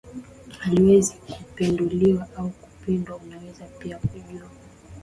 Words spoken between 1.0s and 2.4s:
kupinduliwa